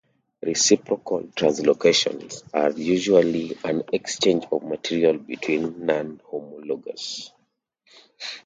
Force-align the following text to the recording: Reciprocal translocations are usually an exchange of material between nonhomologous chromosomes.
Reciprocal 0.41 1.27
translocations 1.35 2.41
are 2.55 2.71
usually 2.71 3.55
an 3.63 3.83
exchange 3.93 4.45
of 4.51 4.63
material 4.63 5.19
between 5.19 5.73
nonhomologous 5.75 6.85
chromosomes. 7.29 7.31